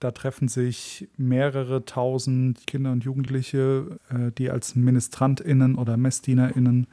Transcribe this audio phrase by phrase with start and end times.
[0.00, 6.86] Da treffen sich mehrere tausend Kinder und Jugendliche, äh, die als MinistrantInnen oder MessdienerInnen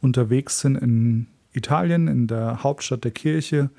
[0.00, 3.70] unterwegs sind in Italien, in der Hauptstadt der Kirche,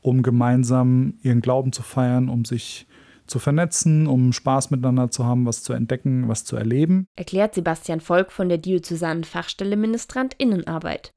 [0.00, 2.86] um gemeinsam ihren Glauben zu feiern, um sich
[3.26, 7.06] zu vernetzen, um Spaß miteinander zu haben, was zu entdecken, was zu erleben.
[7.16, 11.12] Erklärt Sebastian Volk von der diözesanen Fachstelle Ministrantinnenarbeit.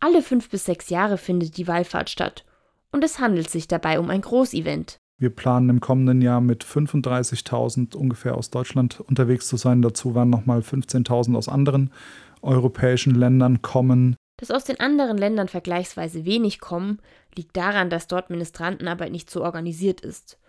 [0.00, 2.44] Alle fünf bis sechs Jahre findet die Wallfahrt statt
[2.90, 4.98] und es handelt sich dabei um ein Großevent.
[5.22, 9.80] Wir planen im kommenden Jahr mit 35.000 ungefähr aus Deutschland unterwegs zu sein.
[9.80, 11.92] Dazu werden nochmal 15.000 aus anderen
[12.40, 14.16] europäischen Ländern kommen.
[14.38, 16.98] Dass aus den anderen Ländern vergleichsweise wenig kommen,
[17.36, 20.40] liegt daran, dass dort Ministrantenarbeit nicht so organisiert ist.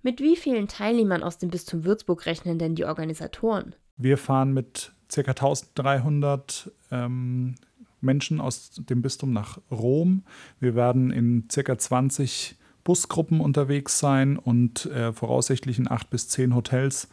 [0.00, 3.74] Mit wie vielen Teilnehmern aus dem Bistum Würzburg rechnen denn die Organisatoren?
[3.98, 5.20] Wir fahren mit ca.
[5.20, 7.56] 1300 ähm,
[8.00, 10.22] Menschen aus dem Bistum nach Rom.
[10.58, 11.76] Wir werden in ca.
[11.76, 17.08] 20 Busgruppen unterwegs sein und äh, voraussichtlich in acht bis zehn Hotels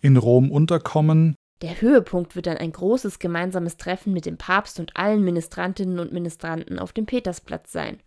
[0.00, 1.34] in Rom unterkommen.
[1.62, 6.12] Der Höhepunkt wird dann ein großes gemeinsames Treffen mit dem Papst und allen Ministrantinnen und
[6.12, 8.00] Ministranten auf dem Petersplatz sein.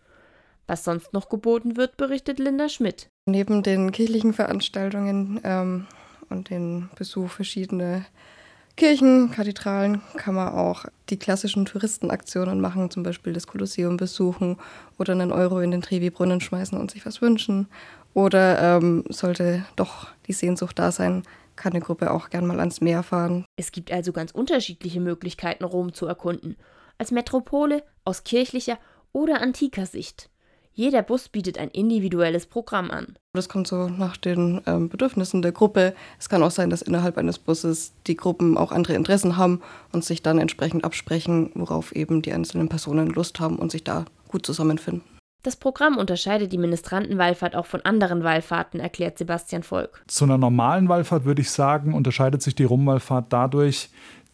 [0.68, 3.10] Was sonst noch geboten wird, berichtet Linda Schmidt.
[3.26, 5.88] Neben den kirchlichen Veranstaltungen ähm,
[6.30, 8.06] und den Besuch verschiedener
[8.78, 14.58] Kirchen, Kathedralen kann man auch die klassischen Touristenaktionen machen, zum Beispiel das Kolosseum besuchen
[15.00, 17.68] oder einen Euro in den Trevi-Brunnen schmeißen und sich was wünschen.
[18.14, 21.24] Oder ähm, sollte doch die Sehnsucht da sein,
[21.56, 23.46] kann eine Gruppe auch gern mal ans Meer fahren.
[23.56, 26.56] Es gibt also ganz unterschiedliche Möglichkeiten, Rom zu erkunden.
[27.00, 28.78] Als Metropole, aus kirchlicher
[29.12, 30.30] oder antiker Sicht.
[30.78, 33.18] Jeder Bus bietet ein individuelles Programm an.
[33.34, 35.96] Das kommt so nach den ähm, Bedürfnissen der Gruppe.
[36.20, 40.06] Es kann auch sein, dass innerhalb eines Busses die Gruppen auch andere Interessen haben und
[40.06, 44.46] sich dann entsprechend absprechen, worauf eben die einzelnen Personen Lust haben und sich da gut
[44.46, 45.02] zusammenfinden.
[45.42, 50.04] Das Programm unterscheidet die Ministrantenwallfahrt auch von anderen Wallfahrten, erklärt Sebastian Volk.
[50.06, 53.90] Zu einer normalen Wallfahrt würde ich sagen, unterscheidet sich die Rumwallfahrt dadurch,